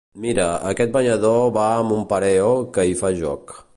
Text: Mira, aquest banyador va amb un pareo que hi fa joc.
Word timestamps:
Mira, 0.21 0.45
aquest 0.69 0.95
banyador 0.95 1.43
va 1.57 1.65
amb 1.81 1.95
un 1.99 2.03
pareo 2.15 2.49
que 2.79 2.87
hi 2.93 2.97
fa 3.03 3.13
joc. 3.21 3.55